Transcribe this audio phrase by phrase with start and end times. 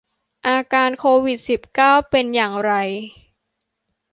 [0.47, 2.71] อาการโควิด สิบเก้า เป็นอย่างไร